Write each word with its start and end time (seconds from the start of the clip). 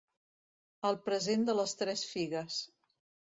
El 0.89 0.97
present 1.09 1.45
de 1.49 1.55
les 1.59 1.75
tres 1.81 2.05
figues. 2.15 2.57